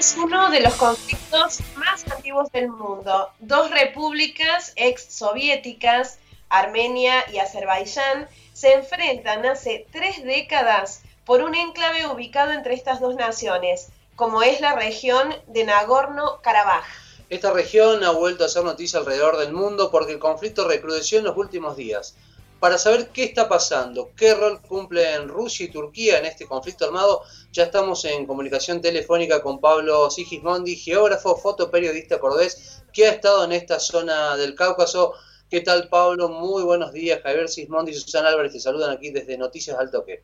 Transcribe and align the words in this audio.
es 0.00 0.16
uno 0.16 0.48
de 0.48 0.60
los 0.60 0.76
conflictos 0.76 1.58
más 1.76 2.10
antiguos 2.10 2.50
del 2.52 2.68
mundo. 2.68 3.28
Dos 3.38 3.70
repúblicas 3.70 4.72
ex-soviéticas, 4.76 6.18
Armenia 6.48 7.30
y 7.30 7.36
Azerbaiyán, 7.36 8.26
se 8.54 8.72
enfrentan 8.72 9.44
hace 9.44 9.86
tres 9.92 10.24
décadas 10.24 11.02
por 11.26 11.42
un 11.42 11.54
enclave 11.54 12.06
ubicado 12.06 12.52
entre 12.52 12.72
estas 12.72 12.98
dos 12.98 13.14
naciones, 13.14 13.88
como 14.16 14.42
es 14.42 14.62
la 14.62 14.74
región 14.74 15.34
de 15.48 15.66
Nagorno-Karabaj. 15.66 16.84
Esta 17.28 17.52
región 17.52 18.02
ha 18.02 18.12
vuelto 18.12 18.46
a 18.46 18.48
ser 18.48 18.64
noticia 18.64 19.00
alrededor 19.00 19.36
del 19.36 19.52
mundo 19.52 19.90
porque 19.90 20.12
el 20.12 20.18
conflicto 20.18 20.66
recrudeció 20.66 21.18
en 21.18 21.24
los 21.24 21.36
últimos 21.36 21.76
días. 21.76 22.14
Para 22.60 22.76
saber 22.76 23.08
qué 23.14 23.24
está 23.24 23.48
pasando, 23.48 24.10
qué 24.14 24.34
rol 24.34 24.60
cumplen 24.60 25.28
Rusia 25.28 25.64
y 25.64 25.70
Turquía 25.70 26.18
en 26.18 26.26
este 26.26 26.44
conflicto 26.44 26.84
armado, 26.84 27.22
ya 27.52 27.62
estamos 27.62 28.04
en 28.04 28.26
comunicación 28.26 28.82
telefónica 28.82 29.42
con 29.42 29.60
Pablo 29.60 30.10
Sigismondi, 30.10 30.76
geógrafo, 30.76 31.36
fotoperiodista 31.36 32.20
cordés, 32.20 32.84
que 32.92 33.06
ha 33.06 33.12
estado 33.12 33.44
en 33.44 33.52
esta 33.52 33.80
zona 33.80 34.36
del 34.36 34.54
Cáucaso. 34.54 35.14
¿Qué 35.48 35.62
tal, 35.62 35.88
Pablo? 35.88 36.28
Muy 36.28 36.62
buenos 36.62 36.92
días. 36.92 37.22
Javier 37.22 37.48
Sismondi 37.48 37.92
y 37.92 37.94
Susana 37.94 38.28
Álvarez 38.28 38.52
te 38.52 38.60
saludan 38.60 38.90
aquí 38.90 39.10
desde 39.10 39.38
Noticias 39.38 39.78
al 39.78 39.90
Toque. 39.90 40.22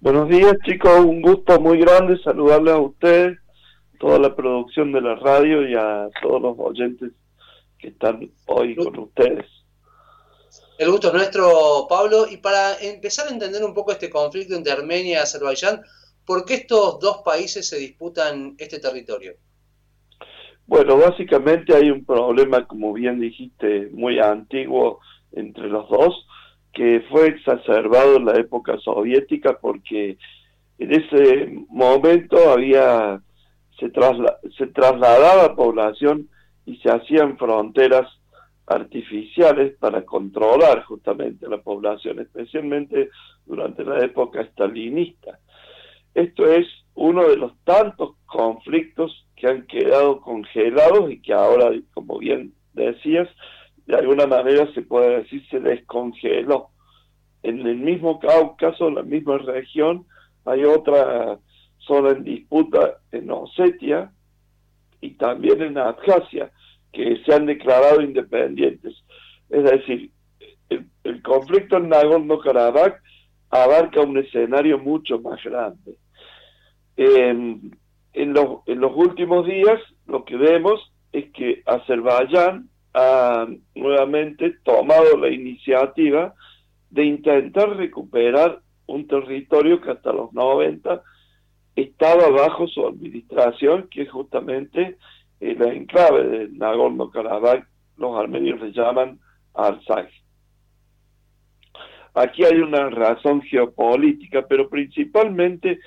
Buenos 0.00 0.28
días, 0.28 0.54
chicos. 0.64 1.00
Un 1.00 1.20
gusto 1.20 1.58
muy 1.58 1.80
grande 1.80 2.16
saludarles 2.22 2.74
a 2.74 2.78
ustedes, 2.78 3.38
toda 3.98 4.20
la 4.20 4.36
producción 4.36 4.92
de 4.92 5.00
la 5.00 5.16
radio 5.16 5.68
y 5.68 5.74
a 5.74 6.08
todos 6.22 6.40
los 6.40 6.54
oyentes 6.58 7.10
que 7.76 7.88
están 7.88 8.30
hoy 8.46 8.76
con 8.76 8.96
ustedes. 8.96 9.57
El 10.78 10.90
gusto 10.90 11.08
es 11.08 11.14
nuestro, 11.14 11.86
Pablo. 11.88 12.26
Y 12.30 12.36
para 12.36 12.78
empezar 12.80 13.28
a 13.28 13.32
entender 13.32 13.64
un 13.64 13.74
poco 13.74 13.92
este 13.92 14.10
conflicto 14.10 14.54
entre 14.54 14.72
Armenia 14.72 15.18
y 15.18 15.22
Azerbaiyán, 15.22 15.82
¿por 16.24 16.44
qué 16.44 16.54
estos 16.54 17.00
dos 17.00 17.18
países 17.24 17.68
se 17.68 17.78
disputan 17.78 18.54
este 18.58 18.78
territorio? 18.78 19.34
Bueno, 20.66 20.98
básicamente 20.98 21.74
hay 21.74 21.90
un 21.90 22.04
problema, 22.04 22.66
como 22.66 22.92
bien 22.92 23.18
dijiste, 23.18 23.88
muy 23.92 24.20
antiguo 24.20 25.00
entre 25.32 25.68
los 25.68 25.88
dos, 25.88 26.26
que 26.72 27.02
fue 27.10 27.28
exacerbado 27.28 28.16
en 28.16 28.26
la 28.26 28.34
época 28.34 28.78
soviética 28.78 29.58
porque 29.58 30.18
en 30.78 30.92
ese 30.92 31.48
momento 31.70 32.52
había 32.52 33.20
se, 33.78 33.90
se 34.56 34.66
trasladaba 34.68 35.56
población 35.56 36.28
y 36.66 36.76
se 36.76 36.90
hacían 36.90 37.38
fronteras 37.38 38.06
artificiales 38.68 39.76
para 39.78 40.04
controlar 40.04 40.84
justamente 40.84 41.48
la 41.48 41.58
población, 41.58 42.20
especialmente 42.20 43.10
durante 43.46 43.84
la 43.84 44.04
época 44.04 44.42
estalinista. 44.42 45.38
Esto 46.14 46.46
es 46.46 46.66
uno 46.94 47.28
de 47.28 47.36
los 47.36 47.52
tantos 47.64 48.16
conflictos 48.26 49.26
que 49.36 49.46
han 49.46 49.66
quedado 49.66 50.20
congelados 50.20 51.10
y 51.10 51.20
que 51.22 51.32
ahora, 51.32 51.70
como 51.94 52.18
bien 52.18 52.52
decías, 52.74 53.28
de 53.86 53.96
alguna 53.96 54.26
manera 54.26 54.70
se 54.74 54.82
puede 54.82 55.22
decir 55.22 55.46
se 55.48 55.60
descongeló. 55.60 56.70
En 57.42 57.66
el 57.66 57.76
mismo 57.76 58.18
Cáucaso, 58.18 58.88
en 58.88 58.96
la 58.96 59.02
misma 59.02 59.38
región, 59.38 60.06
hay 60.44 60.64
otra 60.64 61.38
zona 61.78 62.10
en 62.10 62.24
disputa 62.24 62.98
en 63.12 63.30
Osetia 63.30 64.12
y 65.00 65.10
también 65.10 65.62
en 65.62 65.78
Abjasia 65.78 66.50
que 66.92 67.22
se 67.24 67.34
han 67.34 67.46
declarado 67.46 68.00
independientes. 68.00 68.94
Es 69.50 69.64
decir, 69.64 70.10
el, 70.68 71.22
conflicto 71.22 71.76
en 71.76 71.88
Nagorno-Karabaj 71.88 72.94
abarca 73.50 74.00
un 74.02 74.18
escenario 74.18 74.78
mucho 74.78 75.18
más 75.20 75.42
grande. 75.42 75.96
en, 76.96 77.72
los, 78.12 78.60
en 78.66 78.80
los 78.80 78.92
últimos 78.94 79.46
días 79.46 79.80
lo 80.06 80.24
que 80.24 80.36
vemos 80.36 80.92
es 81.12 81.30
que 81.32 81.62
Azerbaiyán 81.64 82.68
ha 82.94 83.46
nuevamente 83.74 84.56
tomado 84.64 85.16
la 85.16 85.30
iniciativa 85.30 86.34
de 86.90 87.04
intentar 87.04 87.76
recuperar 87.76 88.60
un 88.86 89.06
territorio 89.06 89.80
que 89.80 89.90
hasta 89.90 90.12
los 90.12 90.32
90 90.32 91.02
estaba 91.76 92.28
bajo 92.30 92.66
su 92.66 92.86
administración, 92.86 93.88
que 93.90 94.06
justamente 94.06 94.96
la 95.40 95.72
enclave 95.72 96.24
de 96.24 96.48
Nagorno-Karabaj, 96.50 97.64
los 97.96 98.18
armenios 98.18 98.60
le 98.60 98.72
llaman 98.72 99.18
Artsakh. 99.54 100.10
Aquí 102.14 102.44
hay 102.44 102.58
una 102.58 102.90
razón 102.90 103.42
geopolítica, 103.42 104.46
pero 104.48 104.68
principalmente 104.68 105.78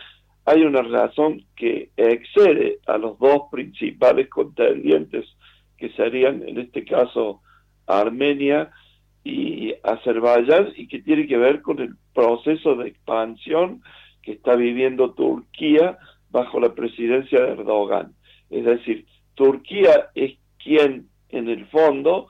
hay 0.46 0.64
una 0.64 0.82
razón 0.82 1.44
que 1.56 1.92
excede 1.98 2.80
a 2.88 2.98
los 2.98 3.20
dos 3.20 3.44
principales 3.52 4.30
contendientes, 4.30 5.26
que 5.78 5.90
serían 5.90 6.48
en 6.48 6.60
este 6.60 6.86
caso 6.86 7.42
Armenia 7.86 8.72
y 9.24 9.74
Azerbaiyán, 9.84 10.70
y 10.76 10.88
que 10.88 11.02
tiene 11.02 11.28
que 11.28 11.38
ver 11.38 11.62
con 11.62 11.80
el 11.80 11.96
proceso 12.14 12.76
de 12.76 12.90
expansión 12.90 13.82
que 14.22 14.34
está 14.34 14.56
viviendo 14.56 15.14
Turquía 15.14 15.98
bajo 16.30 16.60
la 16.60 16.74
presidencia 16.74 17.42
de 17.42 17.52
Erdogan. 17.52 18.14
Es 18.50 18.66
decir, 18.66 19.06
Turquía 19.36 20.10
es 20.16 20.38
quien 20.64 21.08
en 21.30 21.50
el 21.50 21.68
fondo 21.68 22.28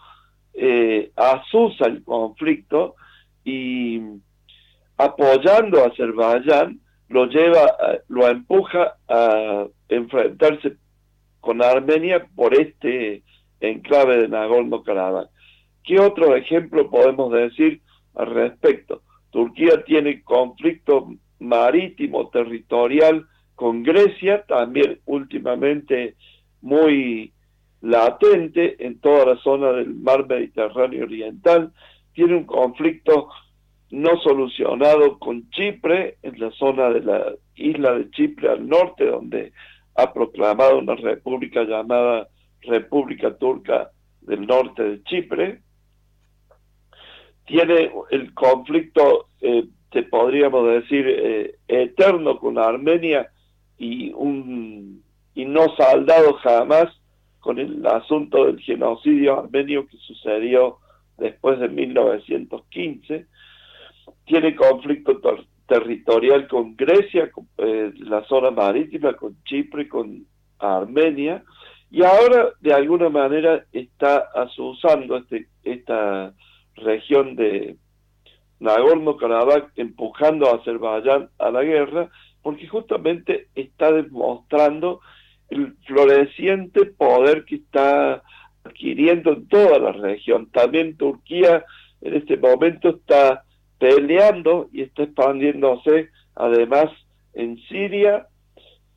eh, 0.53 1.12
asusa 1.16 1.85
el 1.85 2.03
conflicto 2.03 2.95
y 3.44 4.01
apoyando 4.97 5.84
a 5.84 5.88
Azerbaiyán 5.88 6.79
lo 7.09 7.25
lleva, 7.25 7.75
lo 8.07 8.28
empuja 8.28 8.95
a 9.07 9.66
enfrentarse 9.89 10.78
con 11.41 11.62
Armenia 11.62 12.28
por 12.35 12.53
este 12.53 13.23
enclave 13.59 14.18
de 14.18 14.29
Nagorno-Karabaj. 14.29 15.28
¿Qué 15.83 16.00
otro 16.00 16.35
ejemplo 16.35 16.89
podemos 16.89 17.31
decir 17.33 17.81
al 18.16 18.28
respecto? 18.28 19.01
Turquía 19.31 19.83
tiene 19.83 20.23
conflicto 20.23 21.09
marítimo, 21.39 22.29
territorial 22.29 23.25
con 23.56 23.83
Grecia, 23.83 24.44
también 24.47 25.00
últimamente 25.06 26.16
muy 26.61 27.33
latente 27.81 28.85
en 28.85 28.99
toda 28.99 29.25
la 29.25 29.38
zona 29.38 29.72
del 29.73 29.94
mar 29.95 30.27
Mediterráneo 30.27 31.03
Oriental, 31.03 31.72
tiene 32.13 32.35
un 32.35 32.45
conflicto 32.45 33.29
no 33.89 34.17
solucionado 34.22 35.19
con 35.19 35.50
Chipre, 35.50 36.17
en 36.21 36.39
la 36.39 36.51
zona 36.51 36.89
de 36.89 37.01
la 37.01 37.33
isla 37.55 37.94
de 37.94 38.09
Chipre 38.11 38.50
al 38.50 38.67
norte, 38.67 39.05
donde 39.05 39.51
ha 39.95 40.13
proclamado 40.13 40.79
una 40.79 40.95
república 40.95 41.63
llamada 41.63 42.27
República 42.61 43.35
Turca 43.38 43.91
del 44.21 44.47
Norte 44.47 44.83
de 44.83 45.03
Chipre. 45.03 45.61
Tiene 47.45 47.91
el 48.11 48.33
conflicto, 48.33 49.27
eh, 49.41 49.66
te 49.91 50.03
podríamos 50.03 50.67
decir, 50.69 51.05
eh, 51.07 51.55
eterno 51.67 52.39
con 52.39 52.57
Armenia 52.57 53.29
y 53.77 54.13
un 54.13 55.03
y 55.34 55.46
no 55.46 55.75
saldado 55.75 56.34
jamás 56.36 56.88
con 57.40 57.59
el 57.59 57.86
asunto 57.86 58.46
del 58.46 58.59
genocidio 58.59 59.40
armenio 59.40 59.88
que 59.88 59.97
sucedió 59.97 60.78
después 61.18 61.59
de 61.59 61.69
1915. 61.69 63.25
Tiene 64.25 64.56
conflicto 64.56 65.19
territorial 65.68 66.47
con 66.47 66.75
Grecia, 66.75 67.31
con, 67.31 67.47
eh, 67.58 67.92
la 67.97 68.24
zona 68.25 68.52
marítima, 68.52 69.14
con 69.14 69.36
Chipre, 69.44 69.88
con 69.88 70.25
Armenia, 70.59 71.44
y 71.90 72.03
ahora 72.03 72.50
de 72.62 72.74
alguna 72.74 73.09
manera 73.09 73.66
está 73.74 74.30
asusando 74.34 75.18
este, 75.18 75.48
esta 75.63 76.34
región 76.75 77.36
de 77.36 77.75
Nagorno-Karabaj, 78.59 79.72
empujando 79.75 80.48
a 80.48 80.58
Azerbaiyán 80.58 81.30
a 81.40 81.52
la 81.52 81.63
guerra, 81.63 82.09
porque 82.42 82.68
justamente 82.68 83.48
está 83.56 83.92
demostrando 83.92 85.01
el 85.51 85.75
floreciente 85.86 86.86
poder 86.86 87.45
que 87.45 87.56
está 87.56 88.24
adquiriendo 88.63 89.33
en 89.33 89.48
toda 89.48 89.80
la 89.80 89.92
región. 89.92 90.50
También 90.51 90.98
Turquía 90.98 91.65
en 92.01 92.15
este 92.15 92.38
momento 92.38 92.89
está 92.89 93.44
peleando 93.77 94.69
y 94.71 94.83
está 94.83 95.03
expandiéndose 95.03 96.09
además 96.36 96.89
en 97.33 97.57
Siria 97.68 98.27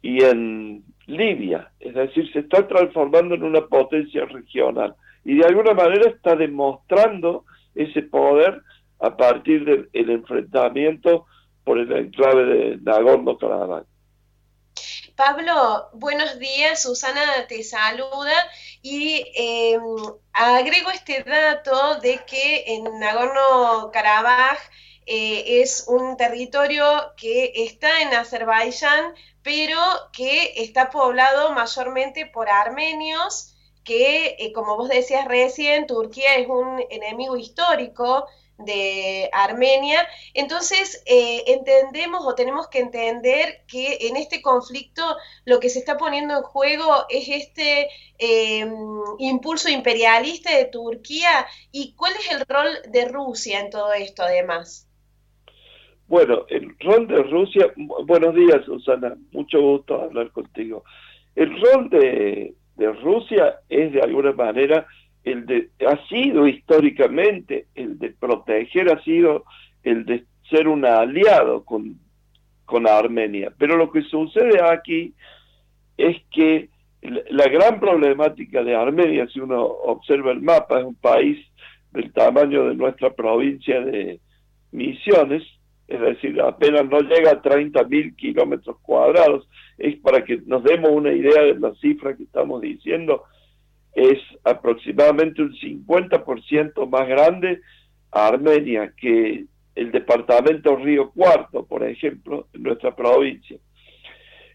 y 0.00 0.22
en 0.22 0.84
Libia. 1.06 1.70
Es 1.80 1.94
decir, 1.94 2.30
se 2.32 2.40
está 2.40 2.66
transformando 2.66 3.34
en 3.34 3.42
una 3.42 3.62
potencia 3.62 4.24
regional 4.26 4.94
y 5.24 5.36
de 5.36 5.46
alguna 5.46 5.74
manera 5.74 6.08
está 6.08 6.36
demostrando 6.36 7.44
ese 7.74 8.02
poder 8.02 8.62
a 9.00 9.16
partir 9.16 9.64
del 9.64 10.10
enfrentamiento 10.10 11.26
por 11.64 11.78
el 11.78 11.90
enclave 11.90 12.44
de 12.44 12.78
Nagorno-Karabaj. 12.78 13.84
Pablo, 15.16 15.90
buenos 15.92 16.38
días, 16.40 16.82
Susana 16.82 17.46
te 17.48 17.62
saluda 17.62 18.34
y 18.82 19.24
em, 19.36 19.80
agrego 20.32 20.90
este 20.90 21.22
dato 21.22 22.00
de 22.00 22.24
que 22.24 22.64
en 22.74 22.84
Nagorno-Karabaj 22.98 24.58
eh, 25.06 25.62
es 25.62 25.84
un 25.86 26.16
territorio 26.16 27.12
que 27.16 27.52
está 27.54 28.02
en 28.02 28.12
Azerbaiyán, 28.14 29.14
pero 29.42 29.78
que 30.12 30.54
está 30.56 30.90
poblado 30.90 31.52
mayormente 31.52 32.26
por 32.26 32.48
armenios, 32.48 33.54
que, 33.84 34.36
eh, 34.38 34.52
como 34.52 34.76
vos 34.76 34.88
decías 34.88 35.26
recién, 35.26 35.86
Turquía 35.86 36.34
es 36.36 36.48
un 36.48 36.82
enemigo 36.90 37.36
histórico 37.36 38.26
de 38.58 39.28
Armenia. 39.32 40.06
Entonces, 40.32 41.02
eh, 41.06 41.42
entendemos 41.46 42.24
o 42.26 42.34
tenemos 42.34 42.68
que 42.68 42.80
entender 42.80 43.62
que 43.66 43.98
en 44.08 44.16
este 44.16 44.42
conflicto 44.42 45.02
lo 45.44 45.60
que 45.60 45.68
se 45.68 45.78
está 45.78 45.96
poniendo 45.96 46.36
en 46.36 46.42
juego 46.42 47.04
es 47.08 47.28
este 47.28 47.88
em, 48.18 48.70
impulso 49.18 49.68
imperialista 49.68 50.56
de 50.56 50.66
Turquía 50.66 51.46
y 51.72 51.94
cuál 51.94 52.12
es 52.14 52.30
el 52.32 52.44
rol 52.48 52.68
de 52.90 53.08
Rusia 53.08 53.60
en 53.60 53.70
todo 53.70 53.92
esto 53.92 54.22
además. 54.22 54.88
Bueno, 56.06 56.44
el 56.48 56.76
rol 56.80 57.06
de 57.08 57.22
Rusia, 57.22 57.72
buenos 57.76 58.34
días 58.34 58.64
Susana, 58.66 59.16
mucho 59.32 59.60
gusto 59.60 60.02
hablar 60.02 60.30
contigo. 60.32 60.84
El 61.34 61.50
rol 61.60 61.88
de, 61.88 62.54
de 62.76 62.92
Rusia 62.92 63.60
es 63.68 63.92
de 63.92 64.00
alguna 64.00 64.32
manera 64.32 64.86
el 65.24 65.46
de, 65.46 65.70
ha 65.86 65.96
sido 66.06 66.46
históricamente 66.46 67.66
el 67.74 67.98
de 67.98 68.10
proteger, 68.10 68.92
ha 68.92 69.02
sido 69.02 69.44
el 69.82 70.04
de 70.04 70.24
ser 70.50 70.68
un 70.68 70.84
aliado 70.84 71.64
con, 71.64 71.98
con 72.64 72.86
Armenia. 72.86 73.52
Pero 73.58 73.76
lo 73.76 73.90
que 73.90 74.02
sucede 74.02 74.60
aquí 74.62 75.14
es 75.96 76.16
que 76.30 76.68
la 77.02 77.48
gran 77.48 77.80
problemática 77.80 78.62
de 78.62 78.74
Armenia, 78.74 79.26
si 79.28 79.40
uno 79.40 79.62
observa 79.62 80.32
el 80.32 80.40
mapa, 80.40 80.80
es 80.80 80.86
un 80.86 80.94
país 80.94 81.38
del 81.92 82.12
tamaño 82.12 82.66
de 82.68 82.74
nuestra 82.74 83.10
provincia 83.10 83.80
de 83.80 84.20
Misiones, 84.72 85.42
es 85.86 86.00
decir, 86.00 86.40
apenas 86.40 86.88
no 86.88 87.00
llega 87.00 87.32
a 87.32 87.42
30 87.42 87.84
mil 87.84 88.16
kilómetros 88.16 88.78
cuadrados. 88.80 89.46
Es 89.76 89.96
para 90.00 90.24
que 90.24 90.40
nos 90.46 90.64
demos 90.64 90.90
una 90.90 91.12
idea 91.12 91.42
de 91.42 91.58
la 91.58 91.74
cifra 91.74 92.16
que 92.16 92.24
estamos 92.24 92.62
diciendo, 92.62 93.24
es 93.94 94.18
aproximadamente 94.42 95.42
un 95.42 95.52
50% 95.52 96.88
más 96.88 97.08
grande 97.08 97.60
a 98.10 98.28
Armenia 98.28 98.92
que 98.96 99.46
el 99.74 99.92
departamento 99.92 100.76
Río 100.76 101.10
Cuarto, 101.10 101.66
por 101.66 101.84
ejemplo, 101.84 102.48
en 102.52 102.62
nuestra 102.62 102.94
provincia. 102.94 103.58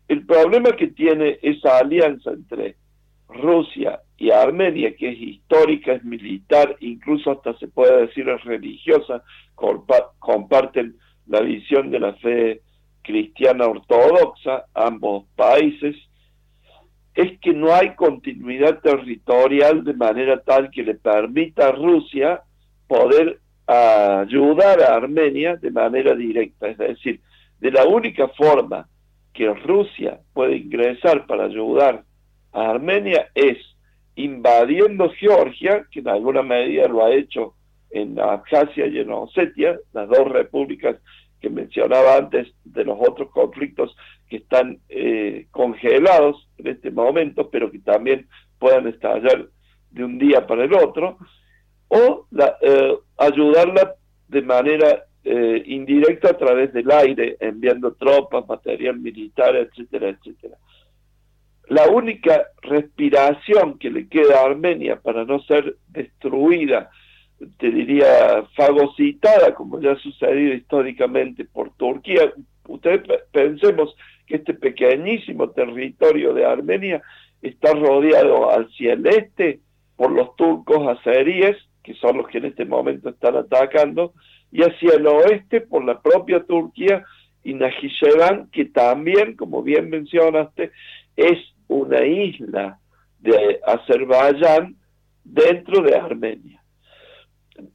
El 0.08 0.26
problema 0.26 0.72
que 0.72 0.88
tiene 0.88 1.40
esa 1.42 1.78
alianza 1.78 2.32
entre 2.32 2.76
Rusia 3.28 4.02
y 4.18 4.32
Armenia, 4.32 4.96
que 4.96 5.10
es 5.10 5.20
histórica, 5.20 5.94
es 5.94 6.04
militar, 6.04 6.76
incluso 6.80 7.32
hasta 7.32 7.58
se 7.60 7.68
puede 7.68 8.08
decir 8.08 8.28
es 8.28 8.44
religiosa, 8.44 9.24
comparten 9.56 10.96
la 11.28 11.42
visión 11.42 11.92
de 11.92 12.00
la 12.00 12.14
fe 12.16 12.62
cristiana 13.04 13.68
ortodoxa, 13.68 14.66
ambos 14.74 15.26
países, 15.36 15.96
es 17.20 17.38
que 17.42 17.52
no 17.52 17.76
hay 17.76 17.96
continuidad 17.96 18.80
territorial 18.80 19.84
de 19.84 19.94
manera 19.94 20.42
tal 20.42 20.72
que 20.72 20.84
le 20.84 20.96
permita 20.96 21.68
a 21.68 21.72
Rusia 21.74 22.42
poder 22.88 23.42
ayudar 23.68 24.82
a 24.82 24.96
Armenia 24.96 25.58
de 25.58 25.70
manera 25.70 26.16
directa. 26.16 26.70
Es 26.70 26.78
decir, 26.78 27.20
de 27.60 27.72
la 27.72 27.84
única 27.86 28.30
forma 28.30 28.88
que 29.34 29.54
Rusia 29.54 30.22
puede 30.34 30.56
ingresar 30.56 31.28
para 31.28 31.44
ayudar 31.44 32.06
a 32.54 32.70
Armenia 32.70 33.28
es 33.36 33.58
invadiendo 34.16 35.10
Georgia, 35.10 35.86
que 35.92 36.00
en 36.00 36.08
alguna 36.08 36.42
medida 36.42 36.88
lo 36.88 37.06
ha 37.06 37.12
hecho 37.12 37.56
en 37.90 38.18
Abjasia 38.18 38.88
y 38.88 38.98
en 38.98 39.12
Osetia, 39.12 39.78
las 39.92 40.08
dos 40.08 40.26
repúblicas 40.30 40.96
que 41.42 41.50
mencionaba 41.50 42.16
antes 42.16 42.48
de 42.64 42.86
los 42.86 42.98
otros 42.98 43.30
conflictos 43.32 43.94
que 44.30 44.38
están 44.38 44.80
eh, 44.90 45.48
congelados 45.52 46.48
en 46.58 46.68
este 46.68 46.92
momento, 46.92 47.50
pero 47.50 47.72
que 47.72 47.80
también 47.80 48.28
puedan 48.58 48.88
estallar 48.88 49.48
de 49.92 50.04
un 50.04 50.18
día 50.20 50.46
para 50.46 50.66
el 50.66 50.74
otro, 50.74 51.18
o 51.88 52.28
eh, 52.62 52.98
ayudarla 53.18 53.96
de 54.28 54.42
manera 54.44 55.06
eh, 55.24 55.64
indirecta 55.66 56.32
a 56.32 56.38
través 56.38 56.72
del 56.74 56.92
aire, 56.92 57.38
enviando 57.40 57.94
tropas, 57.94 58.48
material 58.48 59.00
militar, 59.00 59.56
etcétera, 59.56 60.10
etcétera. 60.10 60.58
La 61.68 61.88
única 61.88 62.48
respiración 62.62 63.78
que 63.78 63.90
le 63.90 64.08
queda 64.08 64.40
a 64.40 64.46
Armenia 64.46 65.00
para 65.00 65.26
no 65.26 65.40
ser 65.42 65.78
destruida 65.88 66.90
te 67.58 67.72
diría, 67.72 68.44
fagocitada, 68.56 69.54
como 69.54 69.80
ya 69.80 69.94
ha 69.94 70.00
sucedido 70.00 70.54
históricamente 70.54 71.46
por 71.46 71.72
Turquía. 71.76 72.34
Ustedes 72.68 73.02
pensemos 73.32 73.96
que 74.30 74.36
este 74.36 74.54
pequeñísimo 74.54 75.50
territorio 75.50 76.34
de 76.34 76.46
Armenia 76.46 77.02
está 77.42 77.74
rodeado 77.74 78.50
hacia 78.52 78.94
el 78.94 79.08
este 79.08 79.60
por 79.98 80.12
los 80.12 80.36
turcos 80.36 80.88
azeríes, 80.88 81.58
que 81.84 81.96
son 81.96 82.18
los 82.18 82.28
que 82.28 82.38
en 82.38 82.46
este 82.46 82.64
momento 82.64 83.10
están 83.10 83.36
atacando, 83.36 84.14
y 84.52 84.62
hacia 84.62 84.94
el 84.96 85.08
oeste 85.08 85.62
por 85.62 85.84
la 85.84 86.00
propia 86.00 86.44
Turquía 86.44 87.04
y 87.44 87.54
Najicheván, 87.56 88.50
que 88.52 88.66
también, 88.66 89.36
como 89.36 89.64
bien 89.64 89.90
mencionaste, 89.90 90.72
es 91.16 91.38
una 91.68 92.06
isla 92.06 92.80
de 93.20 93.60
Azerbaiyán 93.66 94.76
dentro 95.24 95.82
de 95.82 95.96
Armenia. 95.96 96.62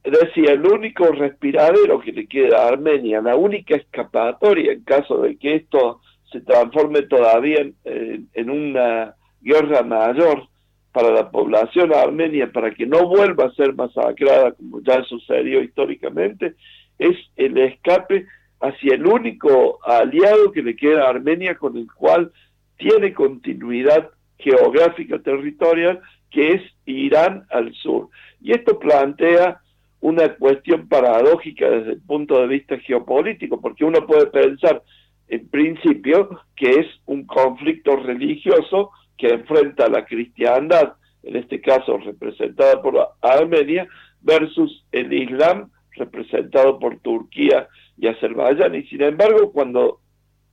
Decía, 0.03 0.53
el 0.53 0.65
único 0.65 1.05
respiradero 1.07 1.99
que 1.99 2.11
le 2.11 2.27
queda 2.27 2.63
a 2.63 2.69
Armenia, 2.69 3.21
la 3.21 3.35
única 3.35 3.75
escapatoria 3.75 4.71
en 4.71 4.83
caso 4.83 5.21
de 5.21 5.37
que 5.37 5.55
esto 5.55 6.01
se 6.31 6.41
transforme 6.41 7.03
todavía 7.03 7.65
en, 7.83 8.49
una 8.49 9.15
guerra 9.41 9.83
mayor 9.83 10.47
para 10.91 11.11
la 11.11 11.29
población 11.29 11.93
armenia, 11.93 12.51
para 12.51 12.71
que 12.71 12.85
no 12.85 13.07
vuelva 13.07 13.45
a 13.45 13.53
ser 13.53 13.73
masacrada 13.73 14.53
como 14.53 14.81
ya 14.81 15.03
sucedió 15.03 15.61
históricamente, 15.61 16.55
es 16.97 17.17
el 17.35 17.57
escape 17.57 18.25
hacia 18.61 18.95
el 18.95 19.05
único 19.05 19.79
aliado 19.83 20.51
que 20.51 20.63
le 20.63 20.75
queda 20.75 21.05
a 21.05 21.09
Armenia 21.09 21.55
con 21.55 21.77
el 21.77 21.91
cual 21.91 22.31
tiene 22.77 23.13
continuidad 23.13 24.09
geográfica 24.37 25.19
territorial, 25.19 25.99
que 26.31 26.53
es 26.53 26.61
Irán 26.85 27.45
al 27.49 27.73
sur. 27.73 28.09
Y 28.41 28.51
esto 28.51 28.79
plantea 28.79 29.61
una 30.01 30.35
cuestión 30.35 30.87
paradójica 30.87 31.69
desde 31.69 31.93
el 31.93 32.01
punto 32.01 32.39
de 32.39 32.47
vista 32.47 32.77
geopolítico, 32.79 33.59
porque 33.59 33.85
uno 33.85 34.05
puede 34.05 34.27
pensar 34.27 34.83
en 35.27 35.47
principio 35.49 36.29
que 36.55 36.69
es 36.69 36.87
un 37.05 37.25
conflicto 37.25 37.95
religioso 37.95 38.91
que 39.17 39.29
enfrenta 39.29 39.85
a 39.85 39.89
la 39.89 40.05
cristiandad, 40.05 40.93
en 41.23 41.35
este 41.37 41.61
caso 41.61 41.97
representada 41.97 42.81
por 42.81 42.95
Armenia, 43.21 43.87
versus 44.21 44.85
el 44.91 45.13
Islam 45.13 45.71
representado 45.91 46.79
por 46.79 46.99
Turquía 46.99 47.67
y 47.97 48.07
Azerbaiyán. 48.07 48.75
Y 48.75 48.83
sin 48.83 49.01
embargo, 49.01 49.51
cuando 49.51 50.01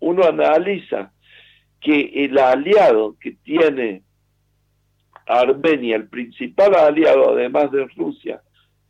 uno 0.01 0.25
analiza 0.25 1.13
que 1.81 2.25
el 2.25 2.39
aliado 2.39 3.17
que 3.21 3.33
tiene 3.43 4.03
Armenia, 5.27 5.97
el 5.97 6.09
principal 6.09 6.75
aliado 6.75 7.31
además 7.31 7.71
de 7.73 7.87
Rusia, 7.97 8.41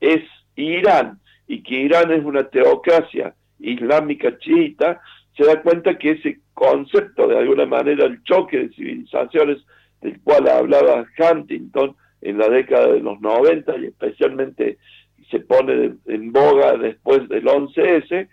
es 0.01 0.23
Irán 0.57 1.21
y 1.47 1.63
que 1.63 1.75
Irán 1.75 2.13
es 2.13 2.25
una 2.25 2.49
teocracia 2.49 3.35
islámica 3.59 4.37
chiita, 4.39 5.01
se 5.37 5.45
da 5.45 5.63
cuenta 5.63 5.99
que 5.99 6.13
ese 6.13 6.41
concepto, 6.55 7.27
de 7.27 7.39
alguna 7.39 7.67
manera, 7.67 8.07
el 8.07 8.23
choque 8.25 8.59
de 8.59 8.69
civilizaciones 8.71 9.59
del 10.01 10.21
cual 10.21 10.49
hablaba 10.49 11.07
Huntington 11.19 11.97
en 12.21 12.39
la 12.39 12.49
década 12.49 12.89
de 12.93 13.01
los 13.01 13.21
90 13.21 13.77
y 13.79 13.87
especialmente 13.87 14.79
se 15.31 15.41
pone 15.41 15.95
en 16.07 16.33
boga 16.33 16.77
después 16.77 17.29
del 17.29 17.45
11S, 17.45 18.29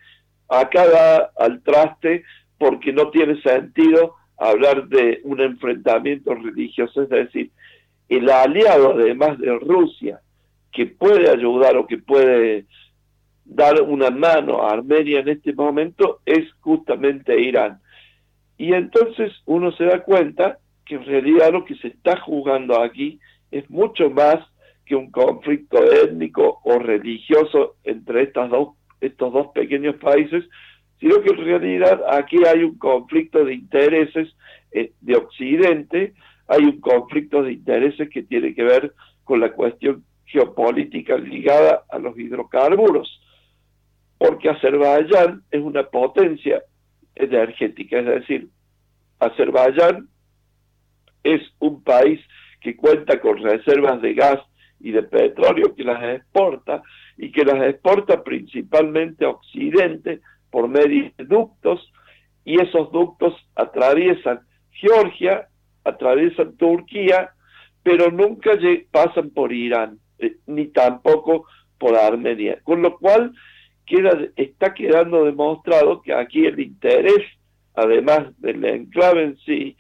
acá 0.50 1.32
al 1.38 1.62
traste 1.62 2.24
porque 2.58 2.92
no 2.92 3.10
tiene 3.10 3.42
sentido 3.42 4.16
hablar 4.38 4.88
de 4.88 5.22
un 5.24 5.40
enfrentamiento 5.42 6.34
religioso, 6.34 7.04
es 7.04 7.10
decir, 7.10 7.52
el 8.10 8.30
aliado 8.30 8.94
además 8.94 9.38
de 9.40 9.58
Rusia 9.60 10.20
que 10.72 10.88
puede 10.88 11.30
ayudar 11.30 11.78
o 11.78 11.88
que 11.88 11.98
puede 11.98 12.66
dar 13.50 13.82
una 13.82 14.12
mano 14.12 14.62
a 14.62 14.72
Armenia 14.72 15.20
en 15.20 15.30
este 15.30 15.54
momento 15.54 16.20
es 16.26 16.52
justamente 16.60 17.40
Irán. 17.40 17.80
Y 18.58 18.74
entonces 18.74 19.32
uno 19.46 19.72
se 19.72 19.86
da 19.86 20.04
cuenta 20.04 20.60
que 20.86 20.96
en 20.96 21.06
realidad 21.06 21.52
lo 21.52 21.66
que 21.66 21.76
se 21.76 21.88
está 21.88 22.20
jugando 22.20 22.82
aquí 22.82 23.20
es 23.52 23.70
mucho 23.70 24.10
más 24.10 24.38
que 24.86 24.96
un 24.96 25.12
conflicto 25.12 25.78
étnico 25.92 26.60
o 26.64 26.80
religioso 26.80 27.76
entre 27.84 28.24
estas 28.24 28.50
dos, 28.50 28.70
estos 29.02 29.34
dos 29.34 29.48
pequeños 29.54 29.96
países, 29.96 30.46
sino 31.00 31.22
que 31.22 31.30
en 31.30 31.46
realidad 31.46 32.02
aquí 32.12 32.38
hay 32.46 32.64
un 32.64 32.78
conflicto 32.78 33.46
de 33.46 33.54
intereses 33.54 34.36
eh, 34.72 34.92
de 35.02 35.16
Occidente, 35.16 36.14
hay 36.48 36.64
un 36.64 36.80
conflicto 36.80 37.44
de 37.44 37.54
intereses 37.54 38.10
que 38.10 38.24
tiene 38.24 38.54
que 38.54 38.64
ver 38.64 38.94
con 39.24 39.40
la 39.40 39.52
cuestión 39.52 40.04
geopolítica 40.26 41.18
ligada 41.18 41.84
a 41.90 41.98
los 41.98 42.18
hidrocarburos, 42.18 43.22
porque 44.40 44.58
Azerbaiyán 44.58 45.44
es 45.52 45.62
una 45.62 45.84
potencia 45.84 46.64
energética, 47.14 48.00
es 48.00 48.06
decir, 48.06 48.48
Azerbaiyán 49.20 50.08
es 51.26 51.42
un 51.60 51.84
país 51.84 52.22
que 52.62 52.78
cuenta 52.78 53.20
con 53.20 53.38
reservas 53.44 54.02
de 54.02 54.14
gas 54.14 54.40
y 54.80 54.92
de 54.92 55.04
petróleo 55.04 55.76
que 55.76 55.84
las 55.84 56.02
exporta 56.16 56.82
y 57.18 57.34
que 57.34 57.44
las 57.44 57.62
exporta 57.68 58.24
principalmente 58.24 59.26
a 59.26 59.32
Occidente 59.32 60.22
por 60.50 60.70
medio 60.70 61.12
de 61.18 61.26
ductos 61.26 61.92
y 62.46 62.62
esos 62.62 62.94
ductos 62.94 63.34
atraviesan 63.56 64.40
Georgia, 64.72 65.50
atraviesan 65.84 66.56
Turquía, 66.56 67.32
pero 67.84 68.10
nunca 68.10 68.52
pasan 68.90 69.32
por 69.32 69.52
Irán, 69.52 70.00
eh, 70.18 70.38
ni 70.48 70.68
tampoco 70.68 71.46
por 71.78 71.98
Armenia. 71.98 72.62
Con 72.64 72.82
lo 72.82 72.98
cual 72.98 73.34
queda, 73.90 74.18
está 74.38 74.74
quedando 74.74 75.26
demostrado 75.26 76.02
que 76.02 76.14
aquí 76.14 76.46
el 76.46 76.60
interés, 76.60 77.26
además 77.74 78.28
del 78.38 78.64
enclave 78.64 79.24
en 79.24 79.38
sí, 79.40 79.76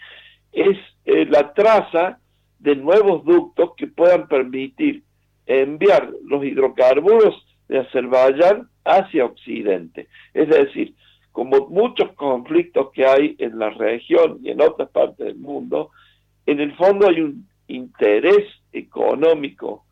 es 0.52 0.78
eh, 1.06 1.26
la 1.26 1.54
traza 1.54 2.20
de 2.58 2.76
nuevos 2.76 3.24
ductos 3.24 3.72
que 3.78 3.88
puedan 3.88 4.28
permitir 4.28 5.04
enviar 5.46 6.12
los 6.26 6.44
hidrocarburos 6.44 7.46
de 7.68 7.80
Azerbaiyán 7.80 8.68
hacia 8.84 9.26
Occidente. 9.26 10.08
Es 10.34 10.50
decir, 10.50 10.96
como 11.32 11.68
muchos 11.68 12.12
conflictos 12.14 12.92
que 12.92 13.06
hay 13.06 13.36
en 13.38 13.60
la 13.60 13.70
región 13.70 14.40
y 14.42 14.50
en 14.50 14.62
otras 14.62 14.90
partes 14.90 15.26
del 15.26 15.38
mundo, 15.38 15.92
en 16.46 16.60
el 16.60 16.76
fondo 16.76 17.08
hay 17.08 17.22
un 17.22 17.48
interés 17.68 18.46
económico 18.74 19.86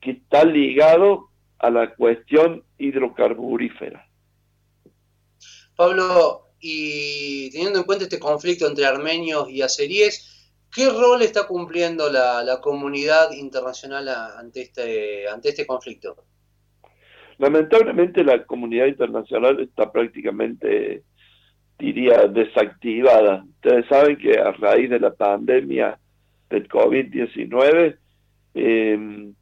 que 0.00 0.12
está 0.12 0.44
ligado 0.44 1.31
a 1.62 1.70
la 1.70 1.94
cuestión 1.94 2.64
hidrocarburífera. 2.76 4.04
Pablo, 5.76 6.48
y 6.60 7.50
teniendo 7.50 7.78
en 7.78 7.84
cuenta 7.84 8.04
este 8.04 8.18
conflicto 8.18 8.66
entre 8.66 8.84
armenios 8.84 9.48
y 9.48 9.62
azeríes, 9.62 10.50
¿qué 10.74 10.88
rol 10.90 11.22
está 11.22 11.46
cumpliendo 11.46 12.10
la, 12.10 12.58
comunidad 12.60 13.30
internacional 13.32 14.08
ante 14.08 14.62
este, 14.62 15.28
ante 15.28 15.50
este 15.50 15.64
conflicto? 15.64 16.16
Lamentablemente 17.38 18.24
la 18.24 18.44
comunidad 18.44 18.86
internacional 18.86 19.60
está 19.60 19.90
prácticamente, 19.90 21.04
diría, 21.78 22.26
desactivada. 22.26 23.44
Ustedes 23.54 23.86
saben 23.88 24.16
que 24.16 24.38
a 24.38 24.50
raíz 24.52 24.90
de 24.90 25.00
la 25.00 25.14
pandemia 25.14 25.98
del 26.50 26.68
COVID-19, 26.68 27.96
eh, 28.54 29.32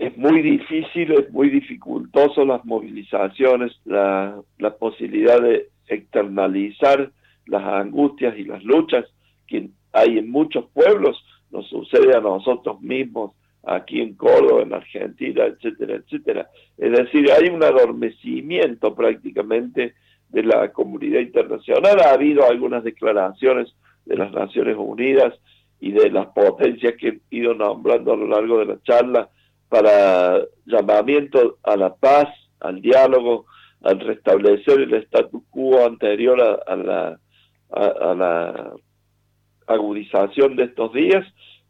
es 0.00 0.16
muy 0.16 0.40
difícil, 0.40 1.12
es 1.12 1.30
muy 1.30 1.50
dificultoso 1.50 2.46
las 2.46 2.64
movilizaciones, 2.64 3.78
la, 3.84 4.40
la 4.58 4.74
posibilidad 4.76 5.38
de 5.42 5.68
externalizar 5.88 7.10
las 7.44 7.62
angustias 7.62 8.34
y 8.38 8.44
las 8.44 8.64
luchas 8.64 9.04
que 9.46 9.68
hay 9.92 10.16
en 10.16 10.30
muchos 10.30 10.64
pueblos, 10.72 11.22
nos 11.50 11.68
sucede 11.68 12.16
a 12.16 12.20
nosotros 12.20 12.80
mismos 12.80 13.32
aquí 13.62 14.00
en 14.00 14.14
Córdoba, 14.14 14.62
en 14.62 14.72
Argentina, 14.72 15.44
etcétera, 15.44 15.96
etcétera. 15.96 16.48
Es 16.78 16.92
decir, 16.92 17.30
hay 17.30 17.50
un 17.50 17.62
adormecimiento 17.62 18.94
prácticamente 18.94 19.92
de 20.30 20.42
la 20.42 20.72
comunidad 20.72 21.20
internacional. 21.20 22.00
Ha 22.00 22.14
habido 22.14 22.48
algunas 22.48 22.84
declaraciones 22.84 23.74
de 24.06 24.16
las 24.16 24.32
Naciones 24.32 24.76
Unidas 24.78 25.34
y 25.78 25.92
de 25.92 26.10
las 26.10 26.28
potencias 26.28 26.94
que 26.98 27.08
he 27.08 27.36
ido 27.36 27.52
nombrando 27.52 28.14
a 28.14 28.16
lo 28.16 28.28
largo 28.28 28.60
de 28.60 28.64
la 28.64 28.82
charla 28.82 29.28
para 29.70 30.42
llamamiento 30.66 31.58
a 31.62 31.76
la 31.76 31.94
paz, 31.94 32.28
al 32.58 32.82
diálogo, 32.82 33.46
al 33.82 34.00
restablecer 34.00 34.80
el 34.80 34.92
status 34.94 35.42
quo 35.48 35.86
anterior 35.86 36.38
a, 36.66 36.76
la, 36.76 37.18
a, 37.70 38.14
la 38.14 38.72
agudización 39.66 40.56
de 40.56 40.64
estos 40.64 40.92
días, 40.92 41.24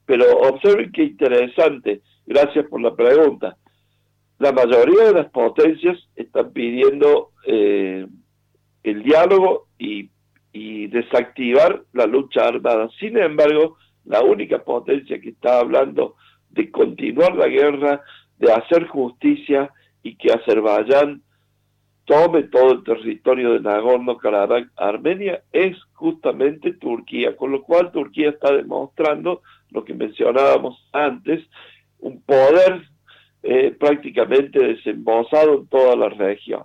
pero 0.07 0.25
observen 0.39 0.91
qué 0.93 1.05
interesante, 1.05 2.01
gracias 2.27 2.67
por 2.67 2.81
la 2.81 2.97
pregunta. 2.97 3.57
La 4.39 4.51
mayoría 4.53 5.05
de 5.05 5.13
las 5.13 5.31
potencias 5.31 5.99
están 6.17 6.53
pidiendo 6.53 7.33
eh, 7.47 8.07
el 8.83 9.03
diálogo 9.03 9.67
y, 9.79 10.09
y 10.53 10.87
desactivar 10.87 11.83
la 11.93 12.07
lucha 12.07 12.49
armada. 12.49 12.89
Sin 12.99 13.19
embargo, 13.19 13.77
la 14.07 14.23
única 14.23 14.65
potencia 14.65 15.21
que 15.21 15.29
está 15.29 15.61
hablando 15.61 16.17
de 16.51 16.71
continuar 16.71 17.35
la 17.35 17.49
guerra, 17.49 18.03
de 18.39 18.53
hacer 18.53 18.87
justicia 18.87 19.71
y 20.03 20.17
que 20.17 20.33
Azerbaiyán 20.33 21.23
tome 22.05 22.45
todo 22.45 22.73
el 22.73 22.83
territorio 22.83 23.53
de 23.53 23.61
Nagorno-Karabaj, 23.61 24.71
Armenia, 24.77 25.43
es 25.53 25.77
justamente 25.93 26.73
Turquía, 26.73 27.37
con 27.37 27.53
lo 27.53 27.63
cual 27.63 27.93
Turquía 27.93 28.31
está 28.31 28.53
demostrando 28.53 29.43
lo 29.71 29.85
que 29.85 29.95
mencionábamos 29.95 30.89
antes, 30.93 31.47
un 32.01 32.21
poder 32.23 32.83
eh, 33.43 33.77
prácticamente 33.79 34.59
desembosado 34.59 35.55
en 35.55 35.67
toda 35.69 35.95
la 35.95 36.09
región. 36.09 36.65